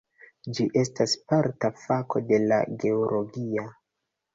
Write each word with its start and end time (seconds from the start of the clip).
Ĝi 0.57 0.65
estas 0.83 1.13
parta 1.29 1.73
fako 1.85 2.25
de 2.33 2.43
la 2.49 2.61
geologio. 2.87 3.73